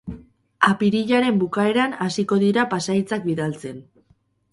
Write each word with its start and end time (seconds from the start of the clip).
Apirilaren 0.67 1.35
bukaeran 1.43 1.93
hasiko 2.05 2.39
dira 2.45 2.65
pasahitzak 2.73 3.29
bidaltzen. 3.29 3.85